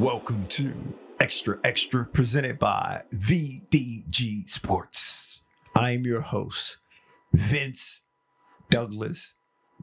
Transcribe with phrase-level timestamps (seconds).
[0.00, 0.72] Welcome to
[1.18, 5.42] Xtra Xtra presented by VDG Sports.
[5.76, 6.78] I'm your host,
[7.34, 8.00] Vince
[8.70, 9.34] Douglas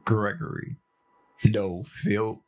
[0.04, 0.78] Gregory.
[1.44, 2.42] No filter.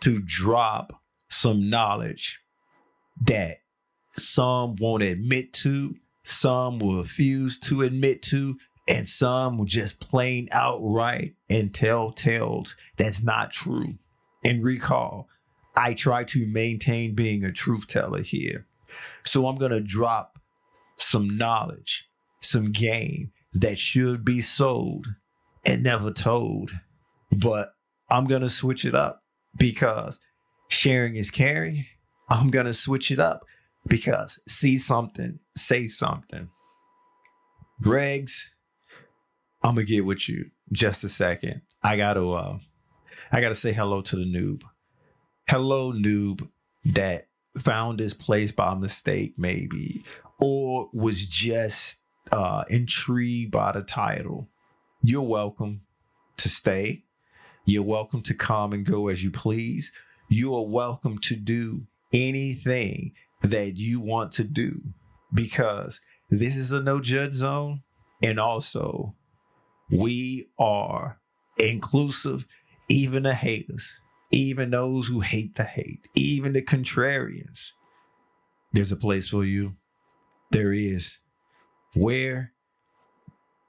[0.00, 2.40] to drop some knowledge
[3.26, 3.58] that
[4.16, 8.56] some won't admit to, some will refuse to admit to,
[8.88, 13.98] and some will just plain outright and tell tales that's not true.
[14.42, 15.28] And recall,
[15.74, 18.66] I try to maintain being a truth teller here.
[19.24, 20.38] So I'm going to drop
[20.96, 22.08] some knowledge,
[22.40, 25.06] some game that should be sold
[25.64, 26.72] and never told.
[27.30, 27.74] But
[28.10, 29.22] I'm going to switch it up
[29.56, 30.18] because
[30.68, 31.86] sharing is caring.
[32.28, 33.44] I'm going to switch it up
[33.86, 36.48] because see something, say something.
[37.82, 38.48] Regs,
[39.62, 41.62] I'm going to get with you just a second.
[41.82, 42.58] I got to uh
[43.30, 44.62] I got to say hello to the noob.
[45.48, 46.48] Hello noob
[46.84, 50.02] that found this place by mistake maybe
[50.40, 51.98] or was just
[52.30, 54.48] uh intrigued by the title.
[55.02, 55.82] You're welcome
[56.38, 57.04] to stay.
[57.66, 59.92] You're welcome to come and go as you please.
[60.28, 64.80] You are welcome to do anything that you want to do
[65.34, 67.82] because this is a no judge zone.
[68.22, 69.16] And also,
[69.90, 71.18] we are
[71.58, 72.46] inclusive,
[72.88, 74.00] even the haters,
[74.32, 77.72] even those who hate the hate, even the contrarians.
[78.72, 79.76] There's a place for you.
[80.50, 81.18] There is.
[81.94, 82.52] Where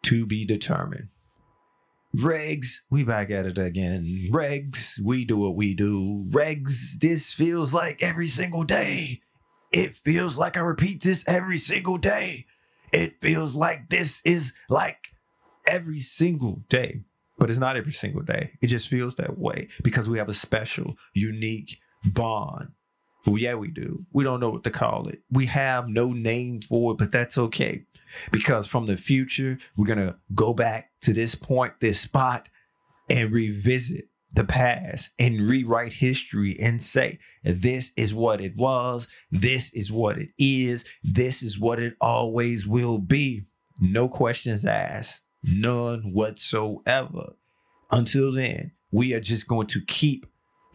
[0.03, 1.09] to be determined.
[2.15, 4.29] Regs, we back at it again.
[4.31, 6.25] Regs, we do what we do.
[6.29, 9.21] Regs, this feels like every single day.
[9.71, 12.45] It feels like I repeat this every single day.
[12.91, 15.07] It feels like this is like
[15.65, 17.01] every single day,
[17.37, 18.51] but it's not every single day.
[18.61, 22.69] It just feels that way because we have a special, unique bond.
[23.25, 24.05] Well, yeah, we do.
[24.11, 25.19] We don't know what to call it.
[25.31, 27.85] We have no name for it, but that's okay
[28.31, 32.49] because from the future, we're going to go back to this point, this spot,
[33.09, 39.71] and revisit the past and rewrite history and say, this is what it was, this
[39.73, 43.45] is what it is, this is what it always will be.
[43.79, 47.33] No questions asked, none whatsoever.
[47.91, 50.25] Until then, we are just going to keep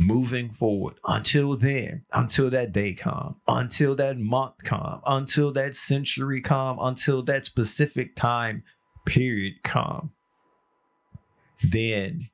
[0.00, 6.40] moving forward until then, until that day come, until that month come, until that century
[6.40, 8.62] come, until that specific time
[9.06, 10.12] period come.
[11.62, 12.28] Then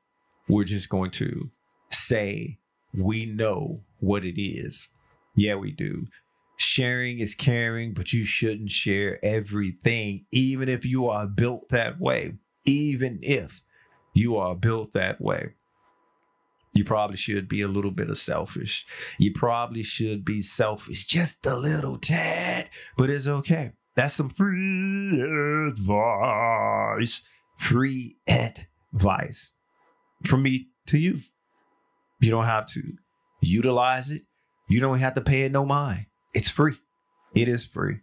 [0.47, 1.49] we're just going to
[1.89, 2.59] say
[2.93, 4.89] we know what it is.
[5.35, 6.07] Yeah, we do.
[6.57, 12.33] Sharing is caring, but you shouldn't share everything, even if you are built that way.
[12.65, 13.61] Even if
[14.13, 15.53] you are built that way.
[16.73, 18.85] You probably should be a little bit of selfish.
[19.17, 23.71] You probably should be selfish just a little tad, but it's okay.
[23.95, 27.21] That's some free advice.
[27.55, 29.51] Free advice
[30.25, 31.21] from me to you.
[32.19, 32.81] You don't have to
[33.41, 34.23] utilize it.
[34.67, 36.07] You don't have to pay it no mind.
[36.35, 36.77] It's free.
[37.33, 37.99] It is free.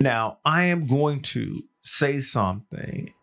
[0.00, 3.14] Now, I am going to say something.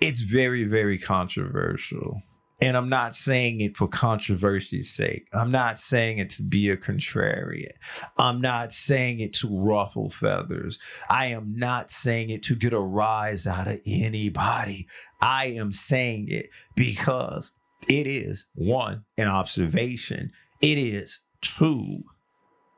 [0.00, 2.22] It's very, very controversial.
[2.60, 5.28] And I'm not saying it for controversy's sake.
[5.32, 7.72] I'm not saying it to be a contrarian.
[8.18, 10.80] I'm not saying it to ruffle feathers.
[11.08, 14.88] I am not saying it to get a rise out of anybody.
[15.20, 17.52] I am saying it because
[17.88, 20.32] it is one, an observation.
[20.60, 22.04] It is two,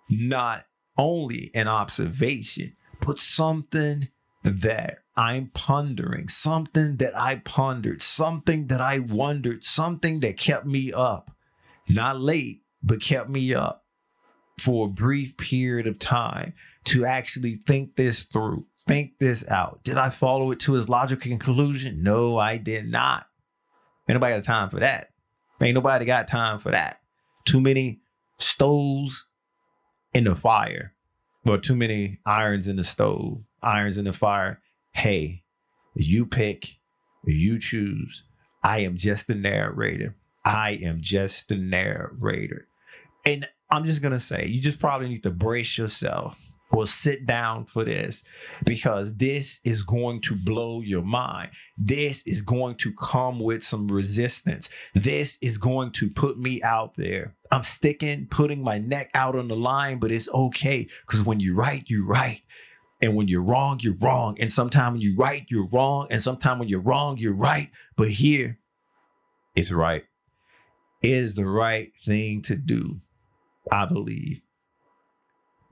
[0.08, 0.64] not
[0.96, 4.08] only an observation, but something
[4.42, 10.92] that I'm pondering, something that I pondered, something that I wondered, something that kept me
[10.92, 11.30] up,
[11.88, 13.84] not late, but kept me up
[14.58, 16.52] for a brief period of time
[16.84, 19.82] to actually think this through, think this out.
[19.84, 22.02] Did I follow it to its logical conclusion?
[22.02, 23.26] No, I did not.
[24.08, 25.08] Ain't nobody got time for that.
[25.62, 27.00] Ain't nobody got time for that.
[27.46, 28.00] Too many
[28.38, 29.26] stoves
[30.14, 30.94] in the fire,
[31.46, 34.61] or too many irons in the stove, irons in the fire
[34.94, 35.43] hey,
[35.96, 36.76] you pick,
[37.25, 38.22] you choose.
[38.62, 40.14] I am just the narrator.
[40.44, 42.66] I am just the narrator.
[43.26, 47.24] And I'm just going to say, you just probably need to brace yourself or sit
[47.26, 48.24] down for this
[48.64, 51.50] because this is going to blow your mind.
[51.78, 54.68] This is going to come with some resistance.
[54.94, 57.34] This is going to put me out there.
[57.50, 61.54] I'm sticking, putting my neck out on the line, but it's okay because when you're
[61.54, 62.40] right, you're right.
[63.00, 64.36] And when you're wrong, you're wrong.
[64.40, 66.06] And sometimes when you're right, you're wrong.
[66.10, 67.70] And sometimes when you're wrong, you're right.
[67.96, 68.58] But here,
[69.54, 70.04] it's right.
[71.02, 73.00] It is the right thing to do,
[73.70, 74.40] I believe.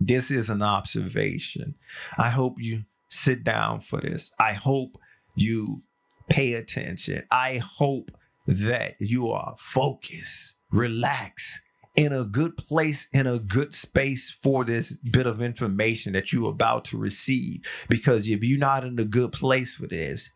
[0.06, 1.76] This is an observation.
[2.18, 4.32] I hope you sit down for this.
[4.40, 4.96] I hope
[5.36, 5.82] you
[6.28, 7.24] pay attention.
[7.30, 8.10] I hope
[8.46, 11.60] that you are focused, relaxed,
[11.94, 16.50] in a good place, in a good space for this bit of information that you're
[16.50, 17.60] about to receive.
[17.88, 20.30] Because if you're not in a good place for this,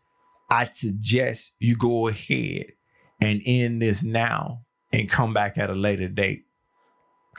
[0.49, 2.67] I'd suggest you go ahead
[3.19, 4.61] and end this now
[4.93, 6.46] and come back at a later date.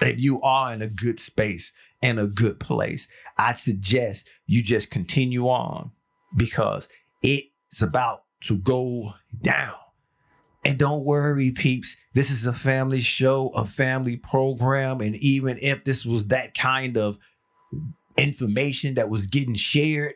[0.01, 1.73] If you are in a good space
[2.03, 5.93] and a good place, I'd suggest you just continue on
[6.37, 6.89] because
[7.23, 9.75] it's about to go down.
[10.65, 11.97] And don't worry, peeps.
[12.15, 15.01] This is a family show, a family program.
[15.01, 17.19] And even if this was that kind of
[18.17, 20.15] information that was getting shared,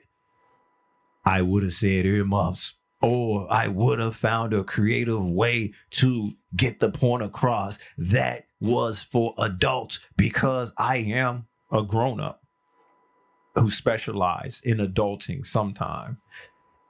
[1.25, 6.81] I would have said earmuffs or I would have found a creative way to get
[6.81, 12.43] the point across that was for adults because I am a grown up
[13.57, 16.19] who specialize in adulting sometime.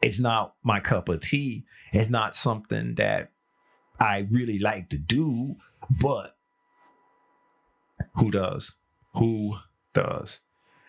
[0.03, 1.65] It's not my cup of tea.
[1.93, 3.31] It's not something that
[3.99, 5.57] I really like to do,
[5.91, 6.37] but
[8.17, 8.73] who does?
[9.15, 9.57] Who
[9.95, 10.41] does?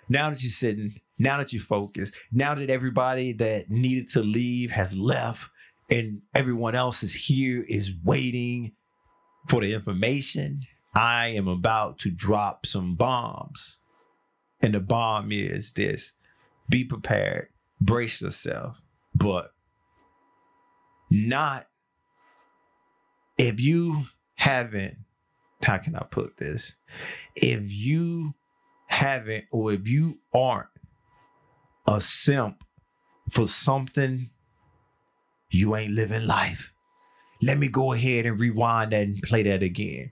[0.10, 4.72] Now that you're sitting, now that you're focused, now that everybody that needed to leave
[4.72, 5.50] has left
[5.90, 8.74] and everyone else is here, is waiting
[9.48, 10.62] for the information,
[10.96, 13.78] I am about to drop some bombs.
[14.62, 16.12] And the bomb is this
[16.70, 17.50] be prepared,
[17.82, 18.82] brace yourself,
[19.14, 19.54] but
[21.12, 21.68] not
[23.38, 24.06] if you
[24.36, 24.98] haven't,
[25.62, 26.76] how can I put this?
[27.36, 28.36] If you
[28.88, 30.70] haven't, or if you aren't
[31.88, 32.64] a simp
[33.32, 34.30] for something,
[35.50, 36.74] you ain't living life.
[37.42, 40.12] Let me go ahead and rewind that and play that again.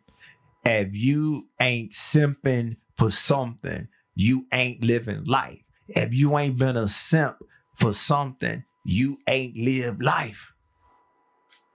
[0.64, 5.68] If you ain't simping for something, you ain't living life.
[5.88, 7.38] If you ain't been a simp
[7.76, 10.54] for something, you ain't lived life.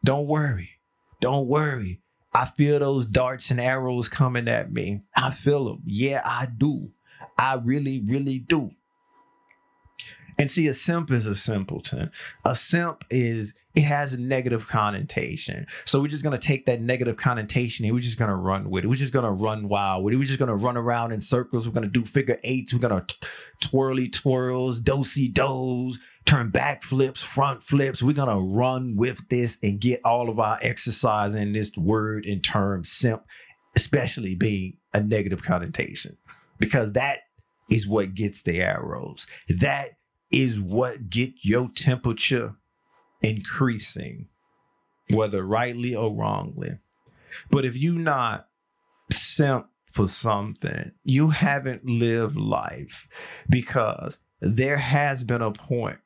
[0.04, 0.70] Don't worry.
[1.20, 2.00] Don't worry.
[2.32, 5.02] I feel those darts and arrows coming at me.
[5.16, 5.82] I feel them.
[5.86, 6.92] Yeah, I do.
[7.38, 8.70] I really, really do.
[10.38, 12.10] And see, a simp is a simpleton.
[12.44, 15.66] A simp is it has a negative connotation.
[15.84, 18.88] So we're just gonna take that negative connotation and we're just gonna run with it.
[18.88, 20.16] We're just gonna run wild with it.
[20.18, 21.66] We're just gonna run around in circles.
[21.66, 22.72] We're gonna do figure eights.
[22.72, 23.16] We're gonna t-
[23.60, 28.02] twirly twirls, dosey dos, turn back flips, front flips.
[28.02, 32.42] We're gonna run with this and get all of our exercise in this word and
[32.42, 33.24] term simp,
[33.74, 36.16] especially being a negative connotation,
[36.58, 37.20] because that
[37.70, 39.26] is what gets the arrows.
[39.48, 39.92] That
[40.30, 42.56] is what get your temperature
[43.22, 44.28] increasing,
[45.10, 46.78] whether rightly or wrongly.
[47.50, 48.48] But if you not
[49.12, 53.08] simp for something, you haven't lived life
[53.48, 55.98] because there has been a point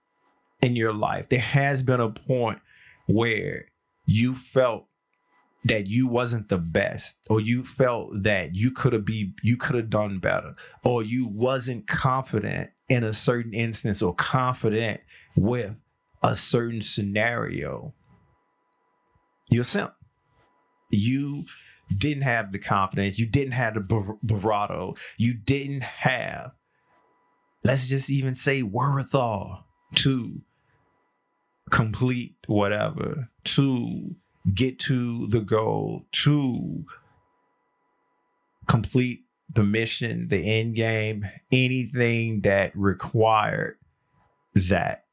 [0.61, 2.61] in your life, there has been a point
[3.07, 3.67] where
[4.07, 4.87] you felt
[5.65, 9.77] that you wasn't the best or you felt that you could have be you could
[9.77, 15.01] have done better or you wasn't confident in a certain instance or confident
[15.37, 15.77] with
[16.23, 17.93] a certain scenario
[19.51, 19.65] you're
[20.91, 21.45] you
[21.97, 26.53] didn't have the confidence you didn't have the bravado you didn't have
[27.65, 30.41] let's just even say wherewithal to
[31.71, 34.17] complete whatever to
[34.55, 36.85] get to the goal, to
[38.67, 43.77] complete the mission, the end game, anything that required
[44.55, 45.05] that.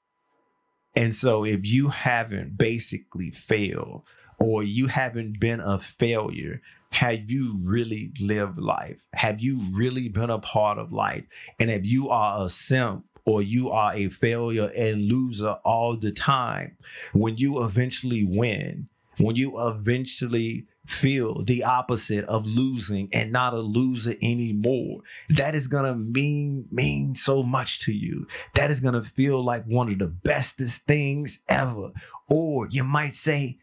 [0.96, 4.04] And so if you haven't basically failed
[4.40, 9.00] or you haven't been a failure, have you really lived life?
[9.14, 11.26] Have you really been a part of life?
[11.60, 16.12] And if you are a simp or you are a failure and loser all the
[16.12, 16.78] time,
[17.14, 18.88] when you eventually win,
[19.20, 25.68] when you eventually feel the opposite of losing and not a loser anymore that is
[25.68, 29.92] going to mean mean so much to you that is going to feel like one
[29.92, 31.92] of the bestest things ever
[32.30, 33.58] or you might say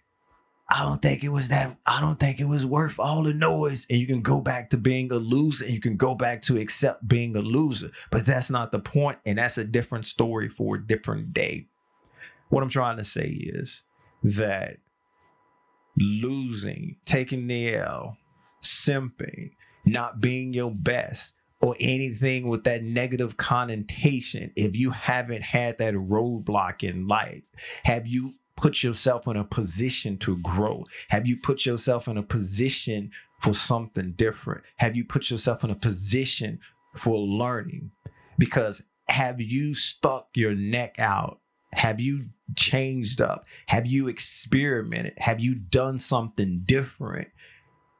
[0.68, 1.76] I don't think it was that.
[1.84, 3.86] I don't think it was worth all the noise.
[3.90, 6.58] And you can go back to being a loser and you can go back to
[6.58, 7.90] accept being a loser.
[8.10, 11.66] But that's not the point, And that's a different story for a different day.
[12.48, 13.82] What I'm trying to say is
[14.22, 14.78] that
[15.98, 18.16] losing, taking the L,
[18.62, 19.50] simping,
[19.86, 25.94] not being your best, or anything with that negative connotation, if you haven't had that
[25.94, 27.42] roadblock in life,
[27.84, 30.84] have you put yourself in a position to grow?
[31.08, 33.10] Have you put yourself in a position
[33.40, 34.62] for something different?
[34.76, 36.60] Have you put yourself in a position
[36.96, 37.90] for learning?
[38.38, 41.40] Because have you stuck your neck out?
[41.74, 42.26] Have you
[42.56, 43.46] changed up?
[43.66, 45.14] Have you experimented?
[45.18, 47.28] Have you done something different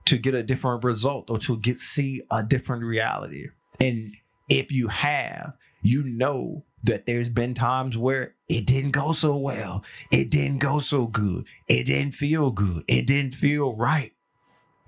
[0.07, 3.49] to get a different result or to get see a different reality?
[3.81, 4.15] And
[4.49, 9.83] if you have, you know that there's been times where it didn't go so well.
[10.11, 11.47] It didn't go so good.
[11.67, 12.85] It didn't feel good.
[12.87, 14.13] It didn't feel right.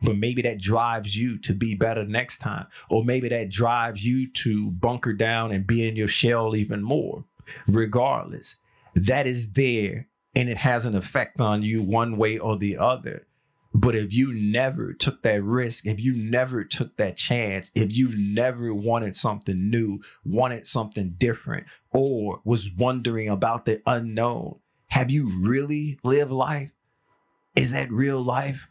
[0.02, 2.66] But maybe that drives you to be better next time.
[2.90, 7.24] Or maybe that drives you to bunker down and be in your shell even more.
[7.66, 8.56] Regardless,
[8.96, 13.26] that is there and it has an effect on you one way or the other.
[13.72, 18.10] But if you never took that risk, if you never took that chance, if you
[18.16, 25.30] never wanted something new, wanted something different, or was wondering about the unknown, have you
[25.42, 26.72] really lived life?
[27.54, 28.68] Is that real life?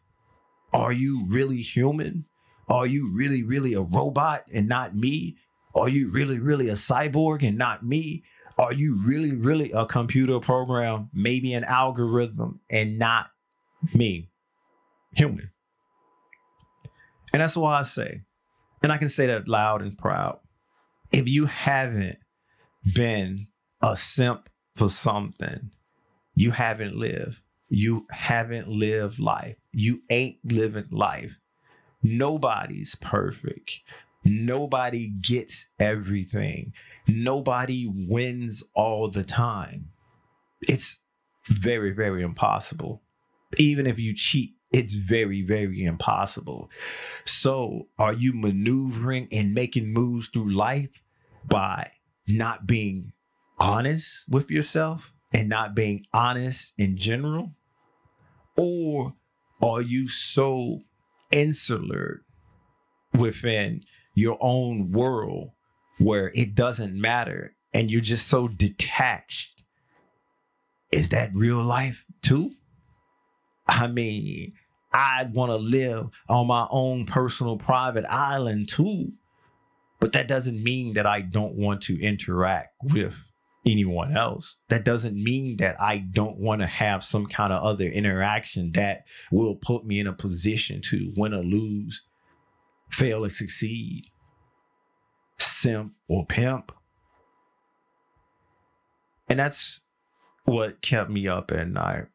[0.73, 2.25] Are you really human?
[2.67, 5.37] Are you really, really a robot and not me?
[5.75, 8.23] Are you really, really a cyborg and not me?
[8.57, 13.29] Are you really, really a computer program, maybe an algorithm and not
[13.93, 14.29] me?
[15.15, 15.51] human.
[17.33, 18.21] And that's why I say,
[18.83, 20.39] and I can say that loud and proud.
[21.11, 22.17] If you haven't
[22.93, 23.47] been
[23.81, 25.71] a simp for something,
[26.35, 27.41] you haven't lived.
[27.69, 29.55] You haven't lived life.
[29.71, 31.39] You ain't living life.
[32.03, 33.79] Nobody's perfect.
[34.23, 36.73] Nobody gets everything.
[37.07, 39.89] Nobody wins all the time.
[40.61, 40.99] It's
[41.47, 43.03] very, very impossible.
[43.57, 46.69] Even if you cheat it's very, very impossible.
[47.23, 51.01] So, are you maneuvering and making moves through life
[51.47, 51.91] by
[52.27, 53.13] not being
[53.57, 57.53] honest with yourself and not being honest in general?
[58.57, 59.13] Or
[59.63, 60.81] are you so
[61.31, 62.25] insular
[63.13, 65.51] within your own world
[65.97, 69.63] where it doesn't matter and you're just so detached?
[70.91, 72.51] Is that real life too?
[73.67, 74.53] I mean,
[74.93, 79.13] I want to live on my own personal private island too.
[79.99, 83.31] But that doesn't mean that I don't want to interact with
[83.65, 84.57] anyone else.
[84.69, 89.05] That doesn't mean that I don't want to have some kind of other interaction that
[89.31, 92.03] will put me in a position to win or lose,
[92.91, 94.11] fail or succeed,
[95.65, 96.71] simp or pimp.
[99.27, 99.79] And that's
[100.45, 102.05] what kept me up at night.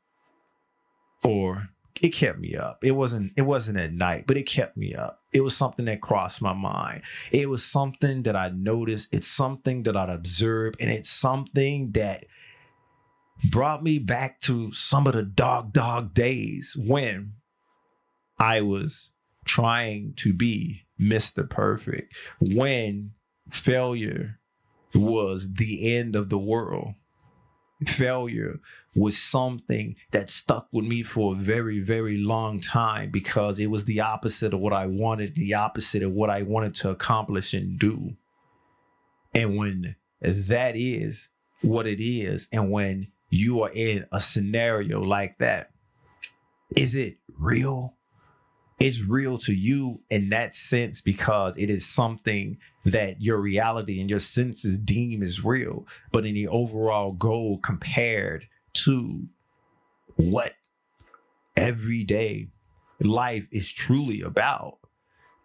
[1.24, 1.68] Or
[2.00, 2.84] it kept me up.
[2.84, 5.20] It wasn't it wasn't at night, but it kept me up.
[5.32, 7.02] It was something that crossed my mind.
[7.32, 9.08] It was something that I noticed.
[9.12, 12.24] It's something that I'd observed, and it's something that
[13.50, 17.32] brought me back to some of the dog dog days when
[18.38, 19.10] I was
[19.44, 21.48] trying to be Mr.
[21.48, 23.12] Perfect, when
[23.50, 24.38] failure
[24.94, 26.94] was the end of the world
[27.86, 28.60] failure
[28.94, 33.84] was something that stuck with me for a very, very long time because it was
[33.84, 37.78] the opposite of what I wanted, the opposite of what I wanted to accomplish and
[37.78, 38.16] do.
[39.34, 41.28] And when that is
[41.62, 45.70] what it is, and when you are in a scenario like that,
[46.76, 47.96] is it real?
[48.80, 52.56] It's real to you in that sense because it is something
[52.86, 58.46] that your reality and your senses deem as real, but in the overall goal compared
[58.72, 59.28] to
[60.16, 60.54] what
[61.58, 62.48] everyday
[63.00, 64.78] life is truly about,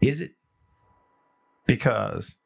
[0.01, 0.31] is it?
[1.67, 2.37] Because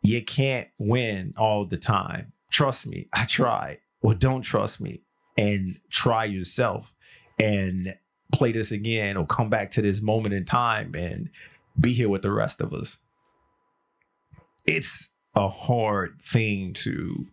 [0.00, 2.32] you can't win all the time.
[2.50, 3.80] Trust me, I tried.
[4.00, 5.02] Or don't trust me
[5.36, 6.94] and try yourself
[7.38, 7.96] and
[8.32, 11.30] play this again or come back to this moment in time and
[11.80, 12.98] be here with the rest of us
[14.66, 17.26] it's a hard thing to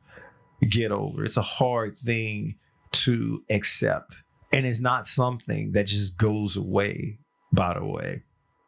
[0.69, 1.23] get over.
[1.25, 2.55] It's a hard thing
[2.91, 4.17] to accept.
[4.51, 7.17] And it's not something that just goes away,
[7.51, 8.23] by the way.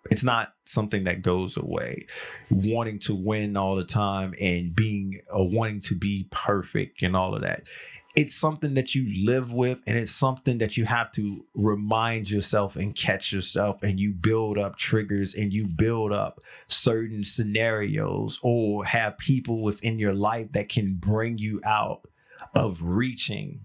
[0.10, 2.08] It's not something that goes away.
[2.50, 7.36] Wanting to win all the time and being uh, wanting to be perfect and all
[7.36, 7.64] of that.
[8.16, 12.78] It's something that you live with and it's something that you have to remind yourself
[12.78, 18.86] and catch yourself and you build up triggers and you build up certain scenarios or
[18.86, 22.08] have people within your life that can bring you out
[22.56, 23.60] of reaching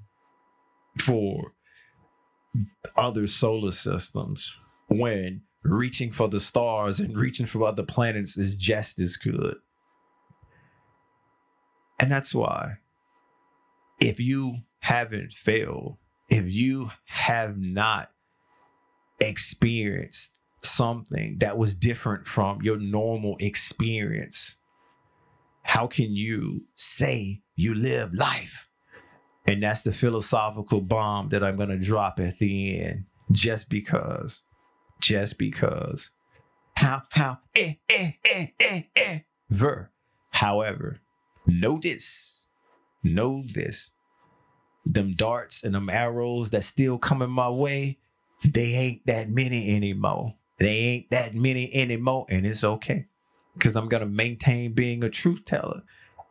[0.99, 1.53] for
[2.97, 8.99] other solar systems when reaching for the stars and reaching for other planets is just
[8.99, 9.57] as good.
[12.01, 12.79] And that's why
[14.01, 18.11] if you haven't failed, if you have not
[19.21, 20.31] experienced
[20.63, 24.57] something that was different from your normal experience,
[25.63, 28.69] how can you say you live life?
[29.47, 34.43] And that's the philosophical bomb that I'm going to drop at the end just because,
[35.01, 36.11] just because.
[36.77, 39.19] How, how, eh, eh, eh, eh, eh,
[39.51, 39.91] ver.
[40.31, 41.01] However,
[41.47, 42.40] notice
[43.03, 43.91] know this.
[44.85, 47.99] Them darts and them arrows that still coming my way,
[48.45, 50.37] they ain't that many anymore.
[50.59, 53.07] They ain't that many anymore, and it's okay.
[53.55, 55.83] Because I'm gonna maintain being a truth teller.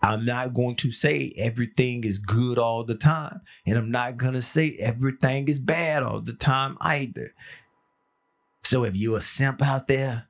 [0.01, 3.41] I'm not going to say everything is good all the time.
[3.65, 7.33] And I'm not going to say everything is bad all the time either.
[8.63, 10.29] So if you're a simp out there,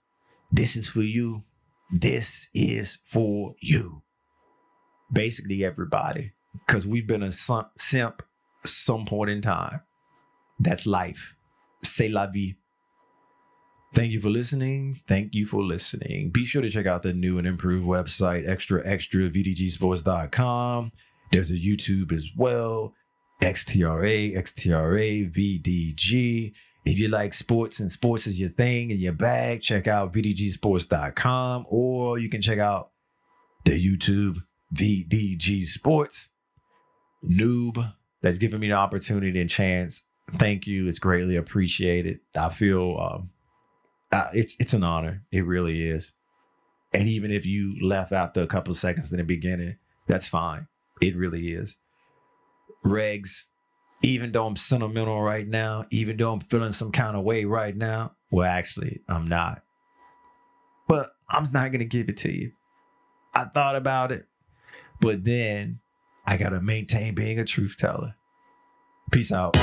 [0.52, 1.44] this is for you.
[1.92, 4.02] This is for you
[5.12, 6.34] basically everybody
[6.66, 8.24] because we've been a simp
[8.66, 9.82] some point in time.
[10.60, 11.36] That's life.
[11.84, 12.56] C'est la vie.
[13.94, 15.02] Thank you for listening.
[15.08, 16.30] Thank you for listening.
[16.30, 20.92] Be sure to check out the new and improved website, extra extra vdgsports.com.
[21.32, 22.94] There's a YouTube as well,
[23.42, 26.54] XTRA, XTRA, VDG.
[26.86, 31.66] If you like sports and sports is your thing and your bag, check out vdgsports.com
[31.70, 32.92] or you can check out
[33.66, 36.30] the YouTube VDG Sports.
[37.24, 40.04] Noob that's given me the opportunity and chance.
[40.32, 40.88] Thank you.
[40.88, 42.20] It's greatly appreciated.
[42.36, 43.30] I feel um,
[44.12, 45.24] uh, it's it's an honor.
[45.32, 46.14] It really is.
[46.94, 50.68] And even if you left after a couple seconds in the beginning, that's fine.
[51.02, 51.78] It really is.
[52.86, 53.46] Regs,
[54.02, 57.76] even though I'm sentimental right now, even though I'm feeling some kind of way right
[57.76, 59.62] now, well, actually, I'm not.
[60.88, 62.52] But I'm not going to give it to you.
[63.34, 64.26] I thought about it.
[65.00, 65.80] But then
[66.26, 68.16] I got to maintain being a truth teller.
[69.12, 69.58] Peace out.